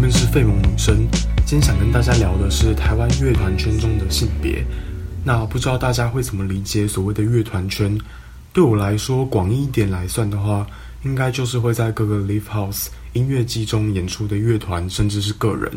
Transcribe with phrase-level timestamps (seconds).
[0.00, 1.06] 边是费蒙女生，
[1.44, 4.64] 今天想跟大家聊的是台湾乐团圈中的性别。
[5.22, 7.98] 那不知道大家会怎么理解所谓的乐团圈？
[8.50, 10.66] 对我来说，广义一点来算的话，
[11.02, 15.70] 应该就是会在各个 live house 音乐季中演出的乐团，甚至是个人。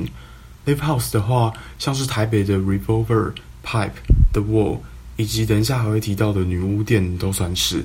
[0.66, 3.34] live house 的话，像是台北的 Revolver、
[3.66, 3.92] Pipe、
[4.32, 4.80] The Wall，
[5.18, 7.84] 以及等一下还会提到的女巫店，都算是。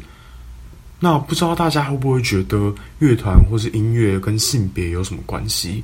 [1.01, 5.83] 那不知道大家会不会觉得乐团或是音乐跟性别有什么关系？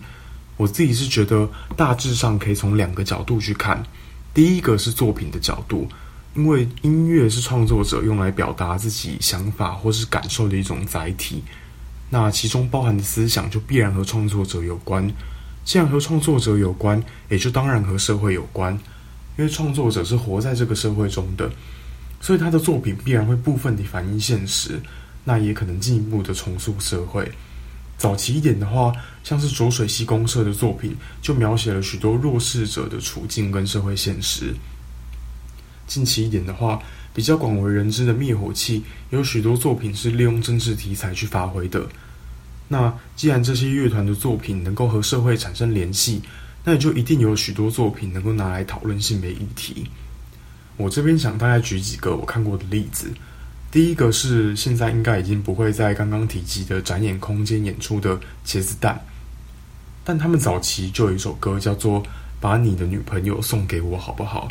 [0.57, 3.83] 我自己是觉得大致上可以从两个角度去看。
[4.33, 5.89] 第一个是作品的角度，
[6.35, 11.43] 因为音乐是创作者用来表达自己想法或是感受的一种载体，
[12.11, 15.11] 那其中包含的思想就必然和创作者有关。
[15.65, 18.75] 既然和创作者有关，也就当然和社会有关，
[19.39, 21.51] 因为创作者是活在这个社会中的，
[22.21, 24.81] 所以他的作品必然会部分地反映现实。
[25.27, 27.31] 那也可能进一步的重塑社会。
[27.97, 28.93] 早期一点的话，
[29.23, 34.55] 像是浊水溪公社的作品，就描写了许多弱势者的处境跟社会现实。
[35.87, 36.83] 近期一点的话，
[37.15, 41.87] 比较广为人知的灭火器，有许多作品是利用政治题材去发挥的。
[42.69, 46.23] 那既然这些乐团的作品能够和社会产生联系，
[46.65, 49.87] 那也就一定有许多作品能够拿来讨论性别议题。
[50.77, 53.13] 我这边想大概举几个我看过的例子。
[53.75, 58.97] 第一个是现在应该已经不会在刚刚提及的展演空间演出的茄子蛋，
[60.05, 62.01] 但他们早期就有一首歌叫做
[62.41, 64.47] 《把你的女朋友送给我好不好》，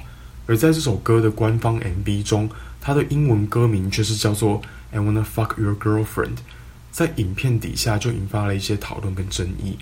[0.46, 2.50] 而在这首歌的官方 MV 中，
[2.82, 6.06] 它的英文歌名却是叫做《I Wanna Fuck Your Girlfriend》。
[6.92, 9.78] 在影片底下就引发了一些讨论跟争议。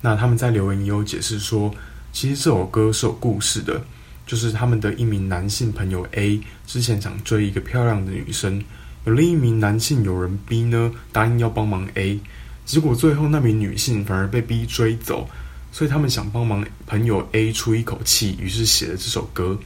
[0.00, 1.72] 那他们在留言也有解释说，
[2.12, 3.80] 其实这首歌是有故事的。
[4.26, 8.62] 就是他们的一名男性朋友 A 之前想追一个漂亮的女生，
[9.04, 12.18] 有另一名男性友人 B 呢答应要帮忙 A，
[12.64, 15.28] 结果最后那名女性反而被 B 追走，
[15.72, 19.58] 所以他们想帮忙朋友 A 出一口气，于是写了这首歌，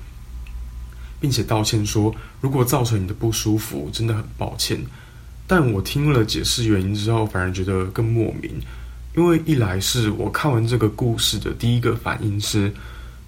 [1.21, 4.81] 并且道歉说如果造成你的不舒服，真的很抱歉。
[5.47, 8.51] 但我听了解释原因之后，反而觉得更莫名，
[9.17, 12.73] 因为一来是我看完这个故事的第一个反应是。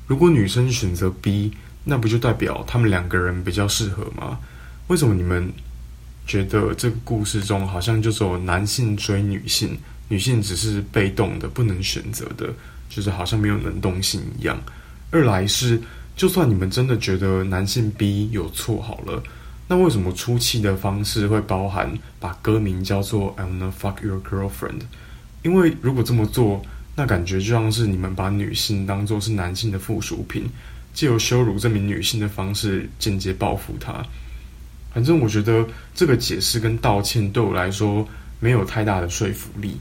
[0.09, 1.53] 如果女生选择 B，
[1.85, 4.41] 那不就代表他们两个人比较适合吗？
[4.87, 5.53] 为什么你们
[6.27, 12.49] 觉得这个故事中好像就只有男性追女性，女性只是被动的、不能选择的，
[12.89, 14.59] 就是好像没有能动性一样？
[15.11, 15.79] 二来是，
[16.17, 19.23] 就算你们真的觉得男性 B 有错好了，
[19.69, 24.81] 那为什么出气的方式会包含把歌名叫做 "I wanna fuck your girlfriend"？
[25.43, 26.65] 因为如果这么做。
[26.99, 30.45] 那感觉就像是你们把女性当做是男性的附属品，
[30.93, 34.05] 借由羞辱这名女性的方式间接报复她。
[34.93, 35.65] 反正我觉得
[35.95, 38.05] 这个解释跟道歉对我来说
[38.41, 39.77] 没有太大的说服力。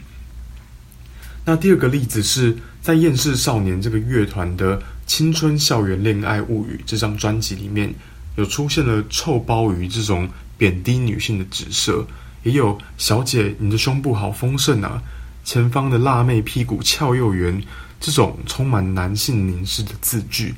[1.44, 7.92] 那第二个例子是在《厌世少年》这个乐团的《青春校园恋爱物语》这张专辑里面，
[8.36, 12.06] 有出现了“臭鲍鱼”这种贬低女性的指涉，
[12.44, 15.02] 也有“小姐，你的胸部好丰盛啊”。
[15.48, 17.64] 前方的辣妹屁股翘又圆，
[18.02, 20.54] 这种充满男性凝视的字句。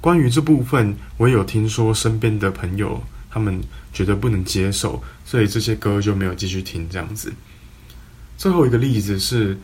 [0.00, 3.60] 关于这部分，我也有听说身边的朋友他们
[3.92, 6.88] 觉得不能接受，所以这些歌就没有继续听。
[6.88, 7.32] 这样子。
[8.36, 9.58] 最后一个例子是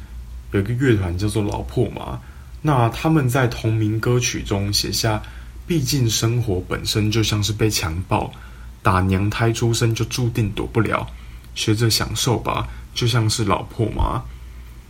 [0.51, 2.19] 有一个乐团叫做老破麻，
[2.61, 5.23] 那他们在同名歌曲中写下
[5.69, 8.29] ：“毕竟生活本身就像是被强暴，
[8.83, 11.07] 打娘胎出生就注定躲不了，
[11.55, 14.21] 学着享受吧，就像是老破麻。”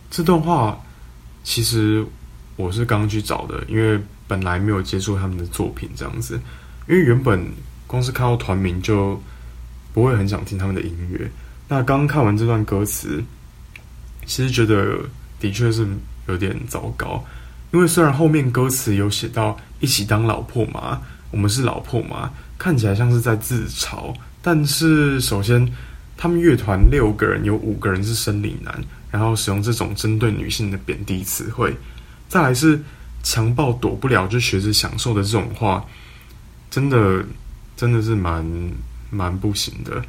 [0.09, 0.79] 这段话
[1.43, 2.05] 其实
[2.55, 6.39] 我是刚去找的，因为本来没有接触他们的作品这样子。
[6.87, 7.43] 因为原本
[7.87, 9.21] 光是看到团名就
[9.93, 11.29] 不会很想听他们的音乐。
[11.67, 13.23] 那刚看完这段歌词，
[14.25, 14.99] 其实觉得
[15.39, 15.87] 的确是
[16.27, 17.23] 有点糟糕。
[17.71, 21.01] 因为虽然后面歌词有写到一起当老婆嘛，
[21.31, 24.13] 我们是老婆嘛，看起来像是在自嘲。
[24.41, 25.67] 但是首先，
[26.15, 28.79] 他们乐团六个人有五个人是生理男。
[29.15, 31.73] 然后使用这种针对女性的贬低词汇，
[32.27, 32.77] 再来是
[33.23, 35.85] 强暴躲不了就学着享受的这种话，
[36.69, 37.23] 真的
[37.77, 38.45] 真的是蛮
[39.09, 40.03] 蛮不行的。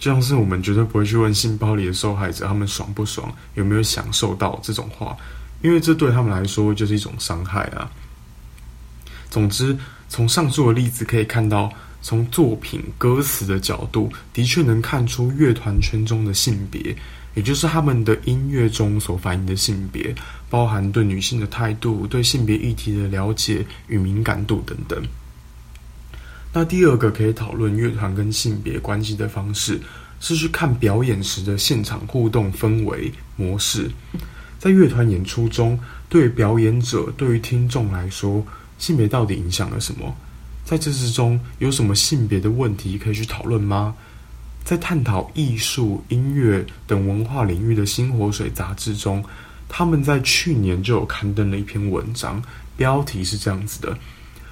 [0.00, 5.16] 就像是我们绝对不会去问性暴力的受害者他们爽不爽，有没有享受到这种话，
[5.62, 7.88] 因为这对他们来说就是一种伤害啊。
[9.30, 9.78] 总之，
[10.08, 16.96] 从上述的例子可以看到，从作品歌词的角度，的确能看出乐团圈中的性别。
[17.34, 20.12] 也就是他们的音乐中所反映的性别，
[20.50, 25.00] 包含对女性的态度、对性别议题的了解与敏感度等等。
[26.52, 29.78] 那第二个可以讨论乐团跟性别关系的方式，
[30.18, 33.88] 是去看表演时的现场互动氛围模式。
[34.58, 35.78] 在乐团演出中，
[36.08, 38.44] 对表演者、对于听众来说，
[38.78, 40.12] 性别到底影响了什么？
[40.68, 43.94] 在这之中，有什么性别的问题可以去讨论吗？
[44.64, 49.24] 在探讨艺术、音乐等文化领域的新火水杂志中，
[49.66, 52.42] 他们在去年就有刊登了一篇文章，
[52.76, 53.96] 标题是这样子的：“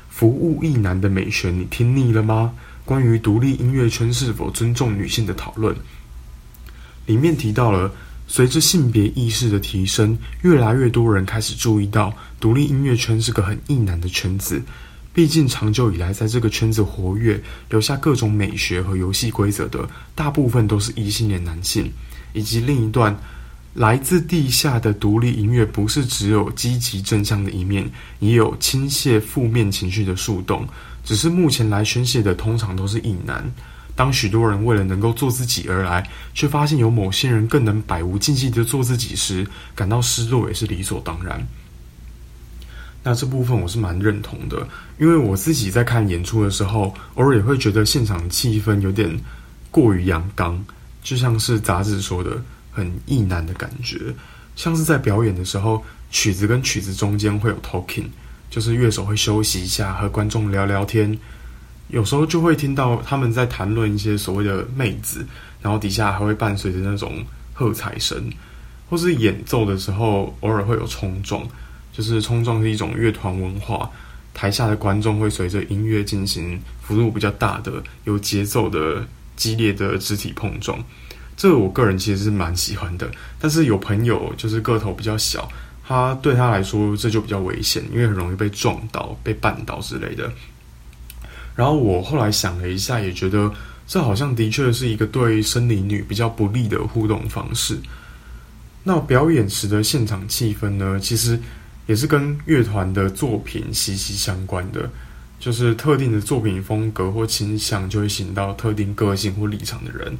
[0.08, 2.54] 服务艺男的美学，你听腻了吗？”
[2.86, 5.76] 关于独立音乐圈是否尊重女性的讨论，
[7.04, 7.92] 里面提到了。
[8.28, 14.60] 随着性别意识的提升，越来越多人开始注意到，独立音乐圈是个很异男的圈子。
[15.16, 21.90] 毕竟，长久以来在这个圈子活跃、留下各种美学和游戏规则的，大部分都是异性恋男性。
[22.34, 23.18] 以及另一段，
[23.72, 30.68] 来自地下的独立音乐，不是只有积极正向的一面，也有倾泻负面情绪的树洞。
[31.02, 33.42] 只是目前来宣泄的，通常都是异男。
[33.94, 41.42] 当许多人为了能够做自己而来，却发现有某些人更能百无禁忌的做自己时，感到失落也是理所当然。
[43.06, 44.66] 那这部分我是蛮认同的，
[44.98, 49.16] 因为我自己在看演出的时候，偶尔也会觉得现场气氛有点
[49.70, 50.60] 过于阳刚，
[51.04, 52.42] 就像是杂志说的
[52.72, 54.12] 很意难的感觉。
[54.56, 58.06] 像是在表演的时候，曲子跟曲子中间会有 talking，
[58.50, 61.16] 就是乐手会休息一下，和观众聊聊天。
[61.86, 65.24] 有时候就会听到他们在谈论一些所谓的妹子，
[65.62, 67.24] 然后底下还会伴随着那种
[67.54, 68.20] 喝彩声，
[68.90, 71.46] 或是演奏的时候偶尔会有冲撞，
[71.96, 73.90] 就是冲撞是一种乐团文化，
[74.34, 79.02] 台下的观众会随着音乐进行幅度比较大的、有节奏的
[79.34, 80.78] 激烈的肢体碰撞，
[81.38, 83.10] 这个我个人其实是蛮喜欢的。
[83.40, 85.48] 但是有朋友就是个头比较小，
[85.86, 90.30] 他对他来说这就比较危险，因为很容易被撞倒、被绊倒之类的。
[91.54, 93.50] 然后我后来想了一下，也觉得
[93.86, 97.78] 这好像的确是一个对生理女比较不利的互动方式。
[98.84, 101.40] 那表演时的现场气氛呢，其实
[101.86, 104.88] 也是跟乐团的作品息息相关的。
[105.38, 110.16] 就是特定的作品风格或倾向，就会吸引到特定个性或立场的人。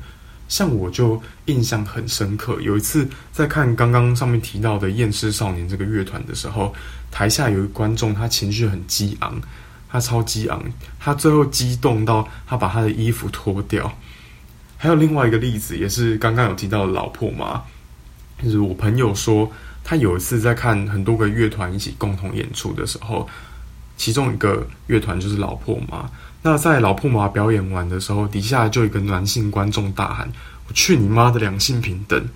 [0.49, 6.73] 像我就印象很深刻，有一次在看刚刚上面提到的《厌世少年》这个乐团的时候，
[7.11, 9.41] 台下有一观众，他情绪很激昂。
[9.89, 10.63] 他超激昂，
[10.99, 13.91] 他最后激动到他把他的衣服脱掉。
[14.77, 17.63] 还有另外一个例子，也是刚刚有提到的老婆嘛，
[18.43, 19.51] 就是我朋友说，
[19.89, 23.29] 他有一次在看很多个乐团一起共同演出的时候，
[23.97, 26.11] 其中一个乐团就是老婆嘛。
[26.43, 30.29] 那在老婆嘛表演完的时候，底下就一个男性观众大喊
[30.67, 32.29] ：“我去你妈的两性平等！”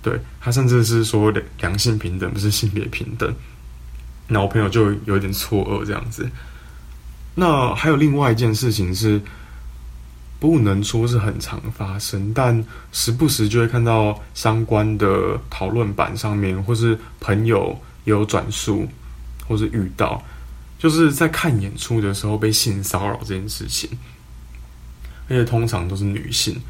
[0.00, 1.30] 对他甚至是说
[1.60, 3.30] 两性平等不是性别平等。
[4.28, 6.26] 那我朋友就有点错愕这样子。
[7.34, 9.20] 那还有另外一件事情是，
[10.40, 18.88] 不能说是很常发生，但时不时就会看到相关的讨论板上面，或是朋友有转述，
[19.46, 20.20] 或是遇到，
[20.78, 23.88] 就是在看演出的时候被性骚扰这件事情，
[25.28, 26.60] 而且通常都是女性，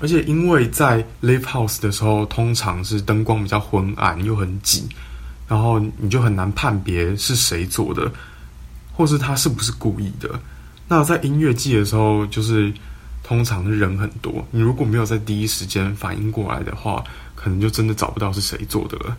[0.00, 4.88] 而且因为在 live house 的时候，通常是灯光比较昏暗又很挤，
[5.46, 8.10] 然后你就很难判别是谁做的。
[8.92, 10.28] 或是他是不是故意的？
[10.86, 12.70] 那在音乐季的时候，就是
[13.22, 19.16] 通常人很多，你如果没有在第一时间反应过来的话，可能就真的找不到是谁做的了。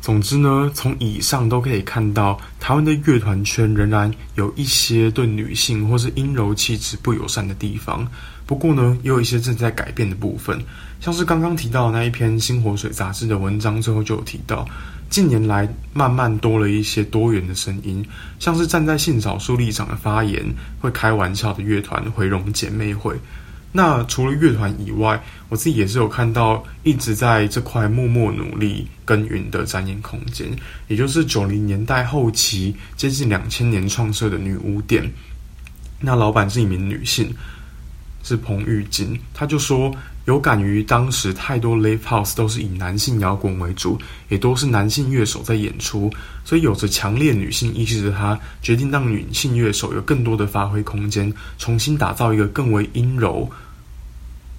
[0.00, 8.04] 总之呢，从以上都可以看到，台湾的乐团圈仍然有一些对女性或是阴柔气质不友善的地方。
[8.44, 10.60] 不过呢，也有一些正在改变的部分，
[11.00, 14.66] 像是刚刚提到的那一篇《新活水》杂志的文章，最后就有提到。
[15.12, 18.02] 近年来，慢慢多了一些多元的声音，
[18.38, 20.42] 像是站在性少数立场的发言，
[20.80, 23.14] 会开玩笑的乐团回容姐妹会。
[23.72, 30.48] 那除了乐团以外，我自己也是有看到一直在这块默默努力耕耘的展演空间，
[30.88, 35.12] 也就是九零年代后期接近两千年创设的女巫店。
[36.00, 37.30] 那老板是一名女性，
[38.22, 39.94] 是彭玉金，她就说。
[40.24, 46.08] 有感于当时太多 live house 都是以男性摇滚为主，也都是男性乐手在演出，
[46.44, 53.50] 所以有着强烈女性意识的他，决定让女性乐手有更多的发挥空间，重新打造一个更为阴柔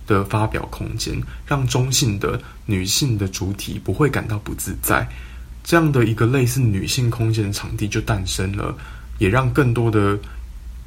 [0.06, 1.18] 的发表空间，
[1.48, 5.08] 让中性的女性的主体不会感到不自在。
[5.64, 8.76] 这样的一个类似女性空间的场地就诞生了，
[9.18, 10.20] 也让更多的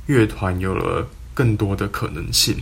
[0.04, 2.54] 乐团有了更多的可能性。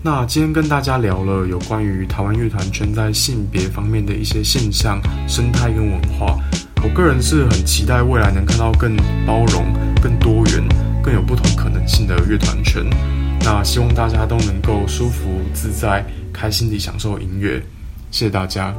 [0.00, 6.38] 那今天跟大家聊了有关于台湾乐团圈在性别方面的一些现象、生态跟文化。
[6.84, 10.64] 我个人是很期待未来能看到更包容、更多元、
[11.02, 12.84] 更有不同可能性的乐团圈。
[13.40, 17.60] 那希望大家都能够舒服自在、开心地享受音乐。
[18.12, 18.72] 谢谢大家。